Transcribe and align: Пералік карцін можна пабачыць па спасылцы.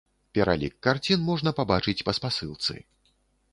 Пералік 0.37 0.73
карцін 0.87 1.19
можна 1.29 1.53
пабачыць 1.61 2.05
па 2.07 2.17
спасылцы. 2.21 2.73